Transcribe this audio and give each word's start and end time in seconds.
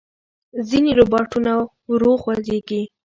ځینې 0.69 0.91
روباټونه 0.99 1.51
ورو 1.91 2.11
خوځېږي. 2.21 2.81